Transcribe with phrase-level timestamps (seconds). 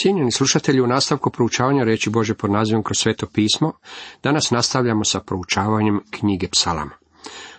[0.00, 3.72] Cijenjeni slušatelji, u nastavku proučavanja reći Bože pod nazivom kroz sveto pismo,
[4.22, 6.90] danas nastavljamo sa proučavanjem knjige psalama.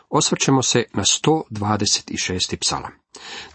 [0.10, 2.56] Osvrćemo se na 126.
[2.62, 2.92] psalam.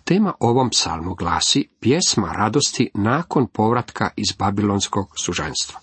[0.04, 5.80] Tema ovom psalmu glasi pjesma radosti nakon povratka iz babilonskog sužanstva.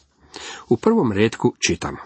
[0.69, 1.99] U prvom redku čitamo.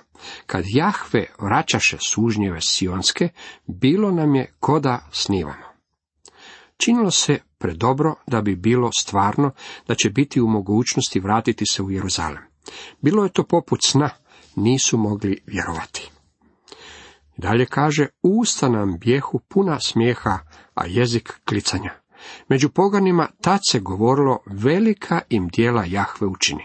[0.45, 3.29] Kad Jahve vraćaše sužnjeve sionske,
[3.68, 5.68] bilo nam je koda snivamo.
[6.77, 9.52] Činilo se predobro da bi bilo stvarno
[9.88, 12.44] da će biti u mogućnosti vratiti se u Jeruzalem.
[13.02, 14.10] Bilo je to poput sna,
[14.56, 16.11] nisu mogli vjerovati.
[17.38, 20.39] Dalje kaže, usta nam bjehu puna smijeha,
[20.74, 21.92] a jezik klicanja.
[22.50, 26.64] Među poganima tad se govorilo velika im dijela Jahve učini.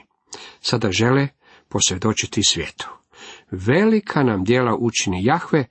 [0.60, 1.28] Sada žele
[1.68, 2.88] posvjedočiti svijetu.
[3.50, 5.64] Velika nam dijela učini Jahve,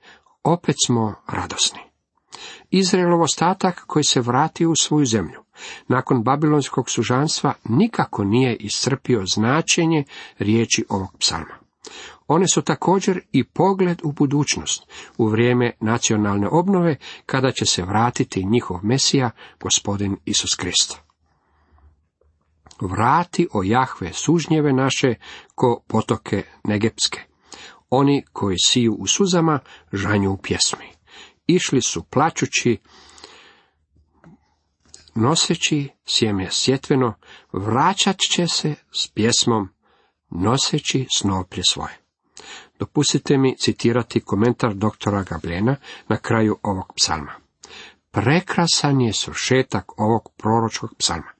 [0.44, 1.91] opet smo radosni.
[2.70, 5.42] Izraelov ostatak koji se vratio u svoju zemlju.
[5.88, 10.04] Nakon babilonskog sužanstva nikako nije iscrpio značenje
[10.38, 11.62] riječi ovog psalma.
[12.26, 14.82] One su također i pogled u budućnost,
[15.18, 20.98] u vrijeme nacionalne obnove, kada će se vratiti njihov Mesija, gospodin Isus Krist.
[22.80, 25.14] Vrati o Jahve sužnjeve naše
[25.54, 27.20] ko potoke Negepske.
[27.90, 29.58] Oni koji siju u suzama,
[29.92, 30.91] žanju u pjesmi.
[31.46, 32.78] Išli su plaćući,
[35.14, 37.14] noseći sjeme sjetveno,
[37.52, 39.68] vraćat će se s pjesmom,
[40.30, 41.98] noseći snoplje svoje.
[42.78, 45.76] Dopustite mi citirati komentar doktora Gablena
[46.08, 47.32] na kraju ovog psalma.
[48.10, 51.32] Prekrasan je svršetak ovog proročkog psalma.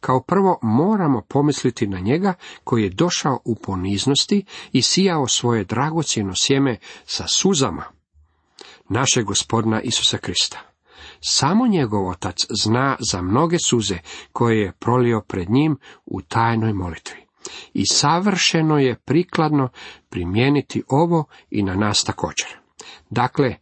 [0.00, 6.32] Kao prvo moramo pomisliti na njega koji je došao u poniznosti i sijao svoje dragocjeno
[6.34, 7.95] sjeme sa suzama
[8.88, 10.58] našeg gospodina Isusa Krista.
[11.20, 13.98] Samo njegov otac zna za mnoge suze
[14.32, 17.26] koje je prolio pred njim u tajnoj molitvi.
[17.74, 19.68] I savršeno je prikladno
[20.08, 22.48] primijeniti ovo i na nas također.
[23.10, 23.56] Dakle,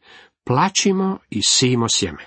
[0.45, 2.25] plaćimo i simo sjeme.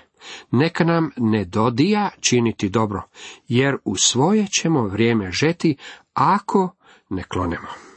[0.50, 3.02] Neka nam ne dodija činiti dobro,
[3.48, 5.76] jer u svoje ćemo vrijeme žeti
[6.14, 6.74] ako
[7.08, 7.87] ne klonemo.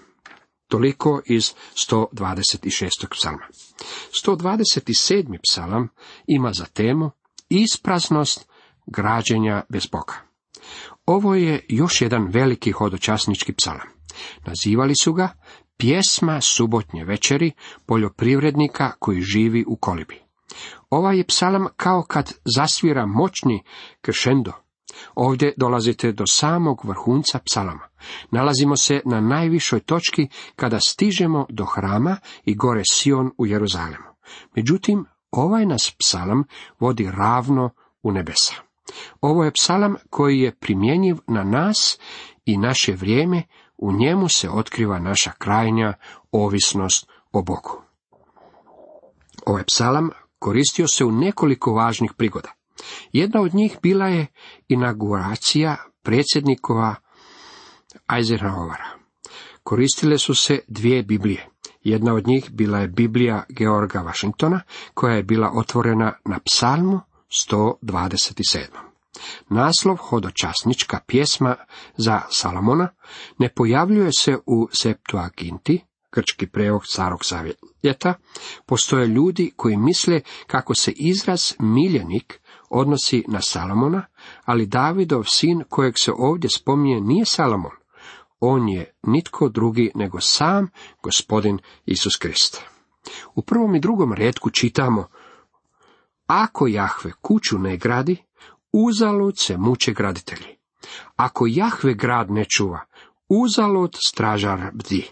[0.72, 1.54] Toliko iz
[1.92, 2.90] 126.
[3.12, 3.48] psalma.
[4.26, 5.38] 127.
[5.52, 5.88] psalam
[6.28, 7.12] ima za temu
[7.50, 8.48] ispraznost
[8.88, 10.14] građenja bez Boga.
[11.06, 13.88] Ovo je još jedan veliki hodočasnički psalam.
[14.46, 15.30] Nazivali su ga
[15.78, 17.52] pjesma subotnje večeri
[17.86, 20.22] poljoprivrednika koji živi u kolibi.
[20.90, 23.64] Ovaj je psalam kao kad zasvira moćni
[24.02, 24.54] kršendo.
[25.16, 27.88] Ovdje dolazite do samog vrhunca psalama.
[28.32, 34.12] Nalazimo se na najvišoj točki kada stižemo do hrama i gore Sion u Jeruzalemu.
[34.56, 36.44] Međutim, ovaj nas psalam
[36.80, 37.70] vodi ravno
[38.04, 38.54] u nebesa.
[39.22, 42.00] Ovo je psalam koji je primjenjiv na nas
[42.46, 43.44] i naše vrijeme,
[43.78, 45.94] u njemu se otkriva naša krajnja
[46.32, 47.82] ovisnost o Bogu.
[49.46, 50.10] Ovaj psalam
[50.40, 52.61] koristio se u nekoliko važnih prigoda.
[53.14, 54.28] Jedna od njih bila je
[54.68, 56.96] inauguracija predsjednikova
[58.08, 59.02] Eisenhowera.
[59.64, 61.48] Koristile su se dvije Biblije.
[61.84, 64.62] Jedna od njih bila je Biblija Georga Washingtona,
[64.94, 67.00] koja je bila otvorena na psalmu
[67.50, 68.66] 127.
[69.50, 71.56] Naslov hodočasnička pjesma
[71.98, 72.88] za Salomona
[73.38, 78.14] ne pojavljuje se u Septuaginti, grčki prevod starog savjeta,
[78.66, 82.41] postoje ljudi koji misle kako se izraz miljenik
[82.72, 84.06] odnosi na Salomona,
[84.46, 87.72] ali Davidov sin kojeg se ovdje spominje nije Salomon.
[88.40, 90.68] On je nitko drugi nego sam
[91.04, 92.62] gospodin Isus Krist.
[93.36, 95.08] U prvom i drugom redku čitamo
[96.28, 98.18] Ako Jahve kuću ne gradi,
[98.72, 100.56] uzalud se muče graditelji.
[101.16, 102.80] Ako Jahve grad ne čuva,
[103.30, 105.08] uzalud stražar bdi.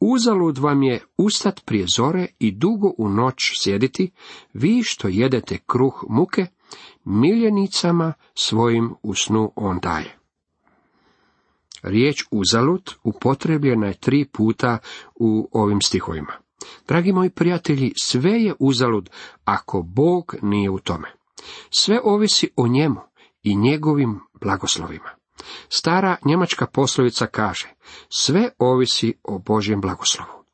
[0.00, 4.10] Uzalud vam je ustat prije zore i dugo u noć sjediti,
[4.52, 6.46] vi što jedete kruh muke,
[7.04, 10.18] miljenicama svojim u snu on daje.
[11.82, 14.78] Riječ uzalud upotrebljena je tri puta
[15.14, 16.32] u ovim stihovima.
[16.88, 19.10] Dragi moji prijatelji, sve je uzalud
[19.44, 21.08] ako Bog nije u tome.
[21.70, 23.00] Sve ovisi o njemu
[23.42, 25.10] i njegovim blagoslovima.
[25.68, 27.74] Stara njemačka poslovica kaže,
[28.08, 30.45] sve ovisi o Božjem blagoslovu.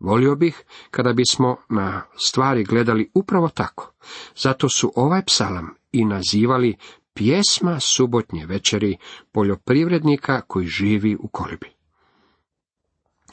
[0.00, 3.92] Volio bih kada bismo na stvari gledali upravo tako.
[4.36, 6.76] Zato su ovaj psalam i nazivali
[7.14, 8.96] pjesma subotnje večeri
[9.32, 11.72] poljoprivrednika koji živi u kolibi.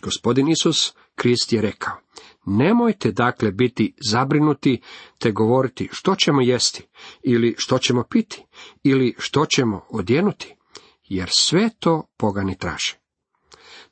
[0.02, 1.98] Gospodin Isus Krist je rekao,
[2.46, 4.82] nemojte dakle biti zabrinuti
[5.20, 6.88] te govoriti što ćemo jesti
[7.24, 8.44] ili što ćemo piti
[8.84, 10.56] ili što ćemo odjenuti,
[11.04, 13.05] jer sve to pogani traže.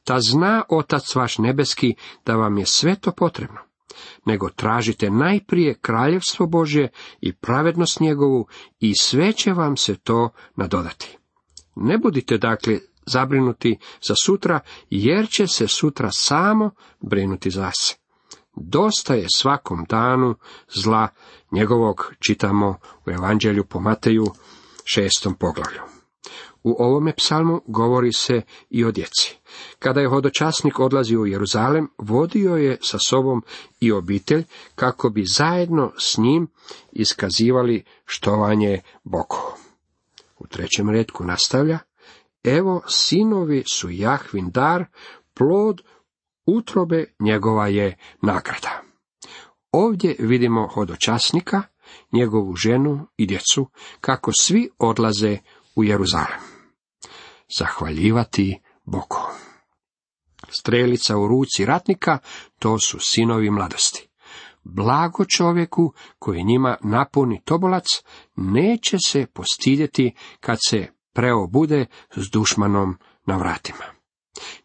[0.03, 1.95] Ta zna Otac vaš nebeski
[2.25, 3.59] da vam je sve to potrebno,
[4.25, 6.91] nego tražite najprije kraljevstvo Božje
[7.21, 8.47] i pravednost njegovu
[8.79, 11.17] i sve će vam se to nadodati.
[11.75, 13.77] Ne budite dakle zabrinuti
[14.07, 14.59] za sutra,
[14.89, 17.95] jer će se sutra samo brinuti za se.
[18.55, 20.35] Dosta je svakom danu
[20.75, 21.07] zla
[21.51, 22.77] njegovog, čitamo
[23.07, 24.25] u Evanđelju po Mateju
[24.85, 25.92] šestom poglavlju.
[26.63, 29.37] U ovome psalmu govori se i o djeci.
[29.79, 33.43] Kada je hodočasnik odlazio u Jeruzalem, vodio je sa sobom
[33.79, 34.43] i obitelj
[34.75, 36.47] kako bi zajedno s njim
[36.91, 39.57] iskazivali štovanje Bogu.
[40.39, 41.79] U trećem redku nastavlja,
[42.43, 44.85] evo sinovi su Jahvin dar,
[45.33, 45.81] plod
[46.45, 48.81] utrobe njegova je nagrada.
[49.71, 51.61] Ovdje vidimo hodočasnika,
[52.11, 53.67] njegovu ženu i djecu,
[54.01, 55.37] kako svi odlaze
[55.75, 56.52] u Jeruzalem.
[57.57, 59.21] Zahvaljivati Bogu.
[60.49, 62.17] Strelica u ruci ratnika,
[62.59, 64.09] to su sinovi mladosti.
[64.63, 67.85] Blago čovjeku koji njima napuni tobolac,
[68.35, 71.85] neće se postidjeti kad se preobude
[72.15, 73.85] s dušmanom na vratima.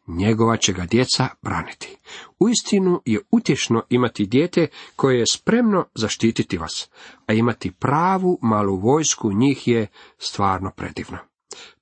[0.06, 1.96] Njegova će ga djeca braniti.
[2.38, 6.90] Uistinu je utješno imati dijete koje je spremno zaštititi vas,
[7.26, 9.86] a imati pravu malu vojsku njih je
[10.18, 11.27] stvarno predivno.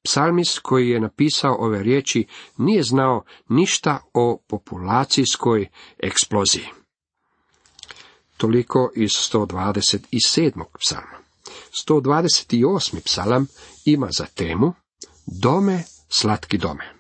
[0.06, 2.26] Psalmis koji je napisao ove riječi
[2.56, 5.69] nije znao ništa o populacijskoj
[5.99, 6.67] eksploziji.
[8.37, 10.64] Toliko iz 127.
[10.79, 11.19] psalma.
[11.88, 13.00] 128.
[13.05, 13.47] psalam
[13.85, 14.73] ima za temu
[15.26, 16.94] Dome, slatki dome.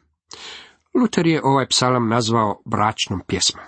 [0.94, 3.64] Luter je ovaj psalam nazvao bračnom pjesmom.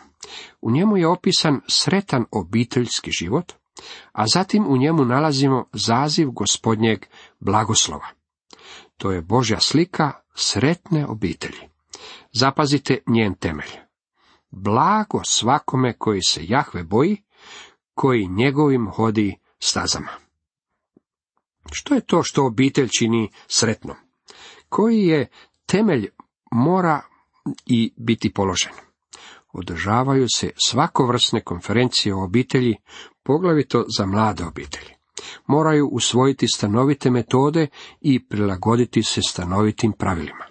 [0.61, 3.53] U njemu je opisan sretan obiteljski život,
[4.13, 7.07] a zatim u njemu nalazimo zaziv gospodnjeg
[7.41, 8.18] blagoslova.
[8.99, 11.69] To je Božja slika sretne obitelji.
[12.33, 13.71] Zapazite njen temelj.
[14.51, 17.23] Blago svakome koji se Jahve boji,
[17.95, 20.11] koji njegovim hodi stazama.
[21.73, 23.97] Što je to što obitelj čini sretnom?
[24.69, 25.29] Koji je
[25.67, 26.09] temelj
[26.53, 27.01] mora
[27.67, 28.73] i biti položen?
[29.53, 32.77] Održavaju se svakovrsne konferencije o obitelji,
[33.23, 34.98] poglavito za mlade obitelji.
[35.47, 37.67] Moraju usvojiti stanovite metode
[38.01, 40.45] i prilagoditi se stanovitim pravilima.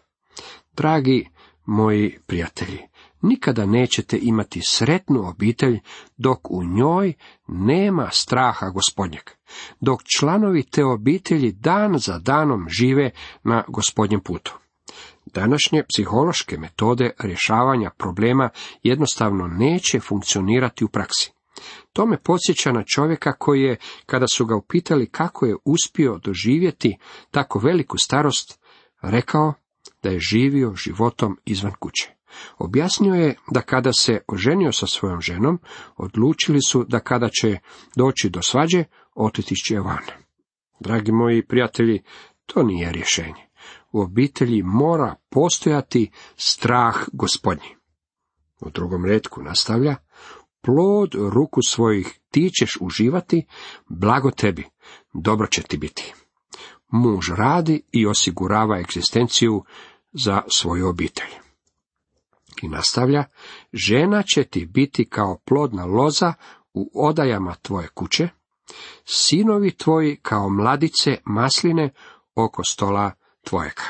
[0.73, 1.29] Dragi
[1.65, 2.79] moji prijatelji,
[3.21, 5.79] nikada nećete imati sretnu obitelj
[6.17, 7.13] dok u njoj
[7.47, 9.23] nema straha gospodnjeg,
[9.79, 13.11] dok članovi te obitelji dan za danom žive
[13.43, 14.57] na gospodnjem putu.
[15.25, 18.49] Današnje psihološke metode rješavanja problema
[18.83, 21.36] jednostavno neće funkcionirati u praksi.
[21.93, 26.97] To me podsjeća na čovjeka koji je, kada su ga upitali kako je uspio doživjeti
[27.31, 28.59] tako veliku starost,
[29.01, 29.53] rekao
[30.03, 32.17] da je živio životom izvan kuće.
[32.57, 35.59] Objasnio je da kada se oženio sa svojom ženom,
[35.97, 37.57] odlučili su da kada će
[37.95, 38.83] doći do svađe,
[39.15, 40.03] otiti će van.
[40.79, 42.03] Dragi moji prijatelji,
[42.45, 43.47] to nije rješenje.
[43.91, 47.75] U obitelji mora postojati strah gospodnji.
[48.61, 49.95] U drugom redku nastavlja,
[50.67, 53.45] plod ruku svojih ti ćeš uživati,
[53.89, 54.63] blago tebi,
[55.13, 56.13] dobro će ti biti.
[56.89, 59.63] Muž radi i osigurava egzistenciju
[60.11, 61.29] za svoju obitelj.
[62.61, 63.23] I nastavlja,
[63.73, 66.33] žena će ti biti kao plodna loza
[66.73, 68.29] u odajama tvoje kuće,
[69.05, 71.93] sinovi tvoji kao mladice masline
[72.35, 73.11] oko stola
[73.43, 73.83] tvojega.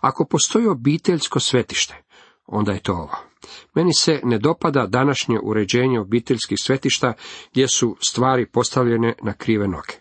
[0.00, 2.02] Ako postoji obiteljsko svetište,
[2.46, 3.29] onda je to ovo.
[3.74, 7.12] Meni se ne dopada današnje uređenje obiteljskih svetišta
[7.52, 9.94] gdje su stvari postavljene na krive noge.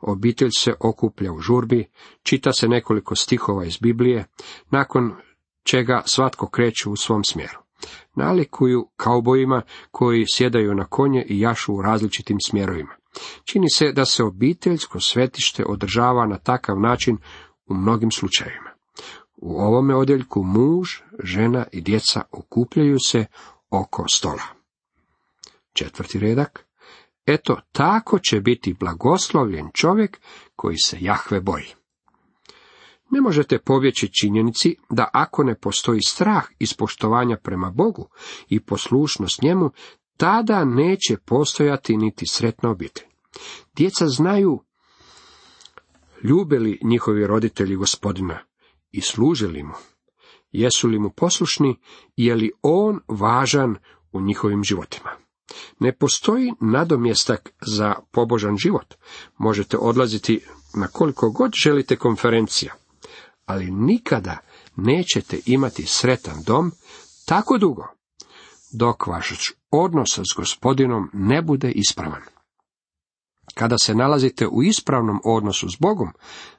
[0.00, 1.88] Obitelj se okuplja u žurbi,
[2.22, 4.24] čita se nekoliko stihova iz Biblije,
[4.70, 5.12] nakon
[5.64, 7.58] čega svatko kreće u svom smjeru.
[8.14, 12.94] Nalikuju kaubojima koji sjedaju na konje i jašu u različitim smjerovima.
[13.44, 17.18] Čini se da se obiteljsko svetište održava na takav način
[17.66, 18.73] u mnogim slučajevima.
[19.36, 20.88] U ovome odjeljku muž,
[21.22, 23.26] žena i djeca okupljaju se
[23.70, 24.42] oko stola.
[25.72, 26.66] Četvrti redak.
[27.26, 30.20] Eto, tako će biti blagoslovljen čovjek
[30.56, 31.74] koji se Jahve boji.
[33.10, 38.08] Ne možete povjeći činjenici da ako ne postoji strah iz poštovanja prema Bogu
[38.48, 39.70] i poslušnost njemu,
[40.16, 43.06] tada neće postojati niti sretna obitelj.
[43.76, 44.64] Djeca znaju
[46.22, 48.38] ljube li njihovi roditelji gospodina
[48.94, 49.74] i služe li mu,
[50.52, 51.76] jesu li mu poslušni
[52.16, 53.76] i je li on važan
[54.12, 55.10] u njihovim životima.
[55.80, 58.94] Ne postoji nadomjestak za pobožan život.
[59.38, 60.40] Možete odlaziti
[60.74, 62.74] na koliko god želite konferencija,
[63.46, 64.38] ali nikada
[64.76, 66.72] nećete imati sretan dom
[67.26, 67.86] tako dugo,
[68.72, 72.22] dok vaš odnos s gospodinom ne bude ispravan.
[73.54, 76.12] Kada se nalazite u ispravnom odnosu s Bogom,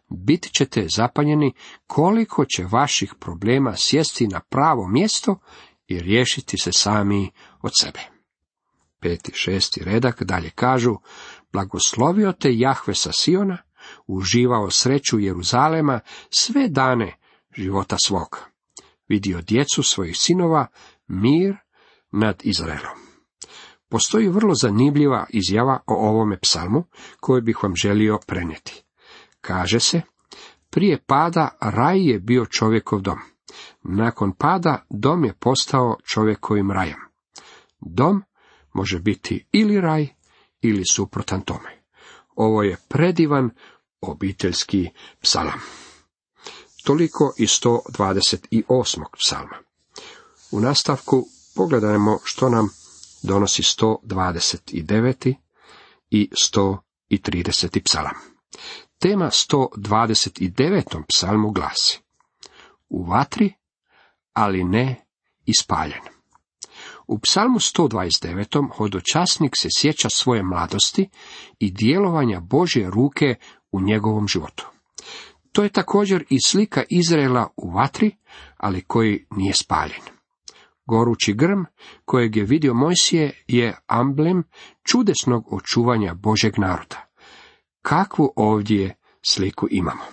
[0.09, 1.53] bit ćete zapanjeni
[1.88, 5.39] koliko će vaših problema sjesti na pravo mjesto
[5.88, 7.31] i riješiti se sami
[7.62, 8.00] od sebe.
[9.01, 10.95] Peti, šesti redak dalje kažu,
[11.51, 13.57] blagoslovio te Jahve sa Siona,
[14.07, 17.17] uživao sreću Jeruzalema sve dane
[17.57, 18.39] života svog.
[19.07, 20.67] Vidio djecu svojih sinova,
[21.07, 21.55] mir
[22.12, 22.97] nad Izraelom.
[23.89, 26.83] Postoji vrlo zanimljiva izjava o ovome psalmu
[27.19, 28.83] koju bih vam želio prenijeti.
[29.47, 30.01] Kaže se,
[30.69, 33.19] prije pada raj je bio čovjekov dom.
[33.83, 36.99] Nakon pada dom je postao čovjekovim rajem.
[37.79, 38.23] Dom
[38.73, 40.07] može biti ili raj
[40.61, 41.83] ili suprotan tome.
[42.35, 43.49] Ovo je predivan
[44.01, 44.89] obiteljski
[45.21, 45.59] psalam.
[46.83, 49.03] Toliko i 128.
[49.17, 49.57] psalma.
[50.51, 51.25] U nastavku
[51.55, 52.69] pogledajmo što nam
[53.23, 55.35] donosi 129.
[56.09, 56.29] i
[57.09, 57.81] 130.
[57.83, 58.35] psalam.
[59.07, 61.03] Tema 129.
[61.07, 62.00] psalmu glasi
[62.89, 63.53] U vatri,
[64.33, 65.05] ali ne
[65.45, 66.01] ispaljen.
[67.07, 68.69] U psalmu 129.
[68.77, 71.09] hodočasnik se sjeća svoje mladosti
[71.59, 73.35] i djelovanja Božje ruke
[73.71, 74.67] u njegovom životu.
[75.51, 78.12] To je također i slika Izraela u vatri,
[78.57, 80.01] ali koji nije spaljen.
[80.85, 81.63] Gorući grm,
[82.05, 84.43] kojeg je vidio Mojsije, je amblem
[84.83, 87.05] čudesnog očuvanja Božeg naroda.
[87.85, 90.03] Kakvu ovdje sliku imamo?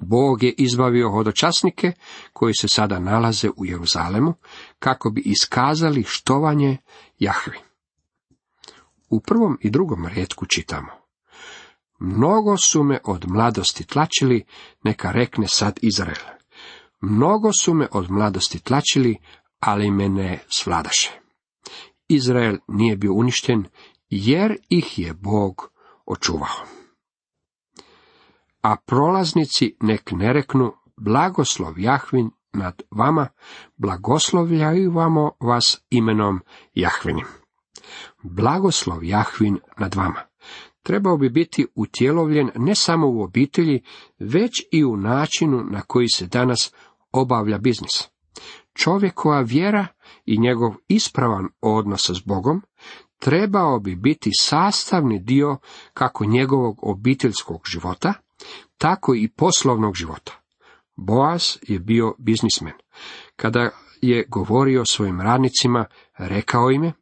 [0.00, 1.92] Bog je izbavio hodočasnike
[2.32, 4.34] koji se sada nalaze u Jeruzalemu
[4.78, 6.76] kako bi iskazali štovanje
[7.18, 7.58] Jahvi.
[9.10, 10.88] U prvom i drugom redku čitamo.
[11.98, 14.44] Mnogo su me od mladosti tlačili,
[14.84, 16.26] neka rekne sad Izrael.
[17.00, 19.16] Mnogo su me od mladosti tlačili,
[19.60, 21.20] ali me ne svladaše.
[22.08, 23.64] Izrael nije bio uništen,
[24.10, 25.77] jer ih je Bog
[26.08, 26.66] očuvao.
[28.62, 33.28] A prolaznici nek ne reknu, blagoslov Jahvin nad vama,
[33.76, 36.40] blagoslovljaju vamo vas imenom
[36.74, 37.26] Jahvinim.
[38.22, 40.28] Blagoslov Jahvin nad vama
[40.88, 43.82] trebao bi biti utjelovljen ne samo u obitelji,
[44.18, 46.72] već i u načinu na koji se danas
[47.12, 48.08] obavlja biznis.
[48.74, 49.86] Čovjekova vjera
[50.24, 52.62] i njegov ispravan odnos s Bogom
[53.18, 55.58] trebao bi biti sastavni dio
[55.94, 58.14] kako njegovog obiteljskog života,
[58.78, 60.32] tako i poslovnog života.
[60.96, 62.72] Boaz je bio biznismen.
[63.36, 63.70] Kada
[64.02, 65.84] je govorio svojim radnicima,
[66.18, 66.92] rekao im je,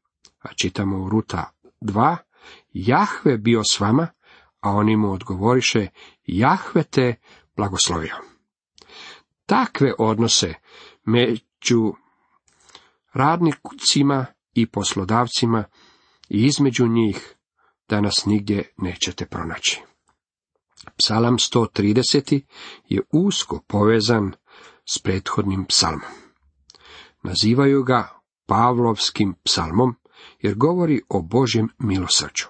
[0.43, 2.17] a čitamo u Ruta 2,
[2.73, 4.09] Jahve bio s vama,
[4.61, 5.87] a oni mu odgovoriše,
[6.27, 7.15] Jahve te
[7.57, 8.15] blagoslovio.
[9.47, 10.55] Takve odnose
[11.05, 11.95] među
[13.13, 15.65] radnicima i poslodavcima
[16.29, 17.35] i između njih
[17.89, 19.83] danas nigdje nećete pronaći.
[20.97, 22.41] Psalam 130.
[22.89, 24.33] je usko povezan
[24.91, 26.11] s prethodnim psalmom.
[27.23, 29.95] Nazivaju ga Pavlovskim psalmom
[30.41, 32.45] jer govori o Božjem milosrđu.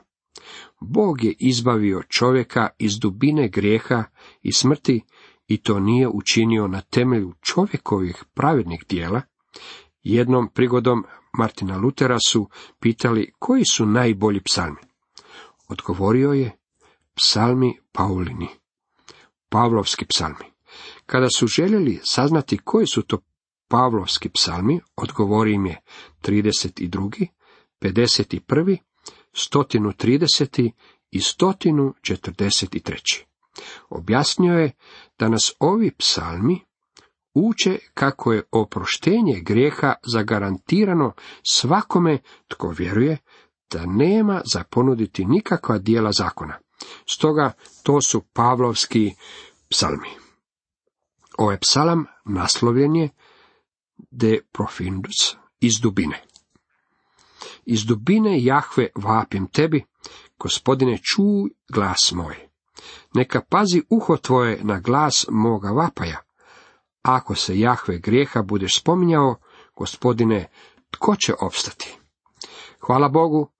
[0.80, 4.04] Bog je izbavio čovjeka iz dubine grijeha
[4.42, 5.04] i smrti
[5.46, 9.22] i to nije učinio na temelju čovjekovih pravednih dijela.
[10.02, 11.04] Jednom prigodom
[11.38, 12.48] Martina Lutera su
[12.80, 14.80] pitali koji su najbolji psalmi.
[15.68, 16.56] Odgovorio je
[17.14, 18.48] psalmi Paulini,
[19.48, 20.52] Pavlovski psalmi.
[21.06, 23.18] Kada su željeli saznati koji su to
[23.68, 25.80] Pavlovski psalmi, odgovori im je
[26.22, 27.26] 32.,
[27.80, 28.78] 51.,
[29.32, 30.70] 130.
[31.10, 33.24] i 143.
[33.88, 34.72] Objasnio je
[35.18, 36.60] da nas ovi psalmi
[37.36, 41.12] uče kako je oproštenje grijeha zagarantirano
[41.42, 43.18] svakome tko vjeruje
[43.70, 46.58] da nema za ponuditi nikakva dijela zakona.
[47.10, 47.52] Stoga
[47.82, 49.14] to su Pavlovski
[49.70, 50.08] psalmi.
[51.38, 53.08] Ovaj psalam naslovljen je
[54.10, 56.22] De Profindus iz dubine.
[57.64, 59.84] Iz dubine Jahve vapim tebi,
[60.38, 62.36] gospodine čuj glas moj.
[63.14, 66.25] Neka pazi uho tvoje na glas moga vapaja.
[67.06, 69.36] Ako se Jahve grijeha budeš spominjao,
[69.76, 70.48] gospodine,
[70.90, 71.98] tko će opstati?
[72.80, 73.50] Hvala Bogu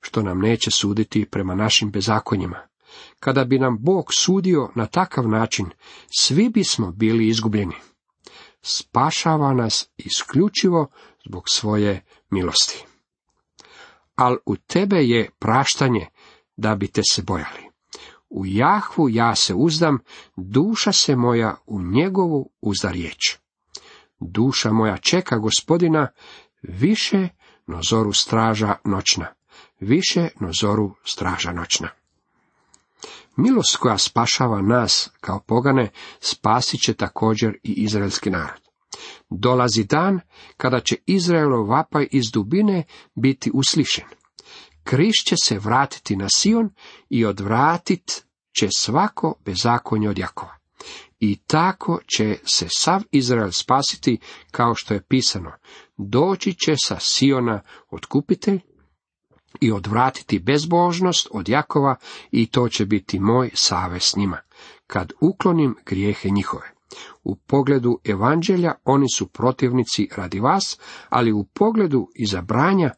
[0.00, 2.60] što nam neće suditi prema našim bezakonjima.
[3.20, 5.66] Kada bi nam Bog sudio na takav način,
[6.18, 7.74] svi bismo bili izgubljeni.
[8.62, 10.90] Spašava nas isključivo
[11.26, 12.84] zbog svoje milosti
[14.14, 16.06] al u tebe je praštanje
[16.56, 17.63] da bi te se bojali.
[18.34, 19.98] U Jahvu ja se uzdam,
[20.36, 23.36] duša se moja u njegovu uzda riječ.
[24.20, 26.08] Duša moja čeka gospodina,
[26.62, 27.28] više
[27.66, 29.26] no zoru straža noćna,
[29.80, 31.88] više no zoru straža noćna.
[33.36, 38.60] Milost koja spašava nas kao pogane, spasit će također i izraelski narod.
[39.30, 40.20] Dolazi dan
[40.56, 44.04] kada će Izraelov vapaj iz dubine biti uslišen.
[44.84, 46.70] Križ će se vratiti na Sion
[47.08, 48.24] i odvratit
[48.58, 50.56] će svako bezakonje od Jakova.
[51.20, 54.18] I tako će se sav Izrael spasiti
[54.50, 55.52] kao što je pisano.
[55.96, 57.60] Doći će sa Siona
[57.90, 58.60] otkupitelj
[59.60, 61.96] i odvratiti bezbožnost od Jakova
[62.30, 64.38] i to će biti moj savez s njima,
[64.86, 66.74] kad uklonim grijehe njihove.
[67.24, 72.90] U pogledu evanđelja oni su protivnici radi vas, ali u pogledu izabranja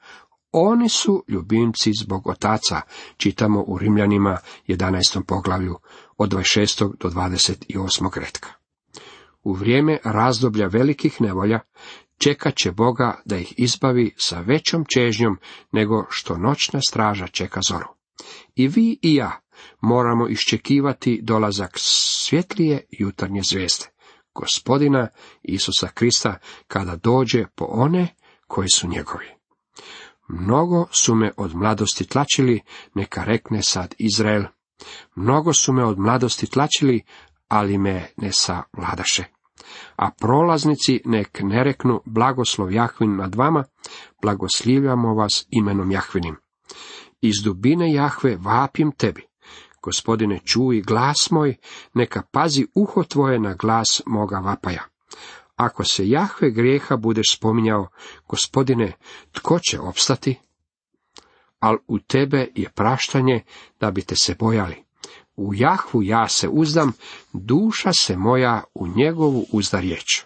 [0.58, 2.80] oni su ljubimci zbog otaca,
[3.16, 5.22] čitamo u Rimljanima 11.
[5.26, 5.78] poglavlju
[6.16, 6.92] od 26.
[7.00, 8.18] do 28.
[8.20, 8.48] redka.
[9.42, 11.60] U vrijeme razdoblja velikih nevolja
[12.18, 15.38] čekat će Boga da ih izbavi sa većom čežnjom
[15.72, 17.88] nego što noćna straža čeka zoru.
[18.54, 19.40] I vi i ja
[19.80, 23.84] moramo iščekivati dolazak svjetlije jutarnje zvijezde,
[24.34, 25.08] gospodina
[25.42, 28.08] Isusa Krista, kada dođe po one
[28.46, 29.35] koji su njegovi.
[30.28, 32.60] Mnogo su me od mladosti tlačili,
[32.94, 34.44] neka rekne sad Izrael.
[35.14, 37.02] Mnogo su me od mladosti tlačili,
[37.48, 39.24] ali me ne savladaše.
[39.96, 43.64] A prolaznici nek ne reknu blagoslov Jahvin nad vama,
[44.22, 46.36] blagoslivljamo vas imenom Jahvinim.
[47.20, 49.22] Iz dubine Jahve vapim tebi.
[49.82, 51.56] Gospodine, čuj glas moj,
[51.94, 54.82] neka pazi uho tvoje na glas moga vapaja.
[55.56, 57.88] Ako se Jahve grijeha budeš spominjao,
[58.28, 58.92] gospodine,
[59.32, 60.38] tko će opstati?
[61.58, 63.44] Al u tebe je praštanje
[63.80, 64.84] da bi te se bojali.
[65.36, 66.92] U Jahvu ja se uzdam,
[67.32, 70.22] duša se moja u njegovu uzda riječ.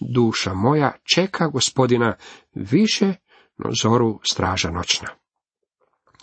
[0.00, 2.16] Duša moja čeka gospodina
[2.54, 3.14] više
[3.58, 5.08] no zoru straža noćna.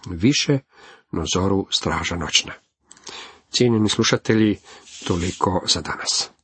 [0.09, 0.59] Više
[1.11, 2.53] no zoru straža noćna.
[3.49, 4.57] Cijenjeni slušatelji,
[5.07, 6.34] toliko za danas.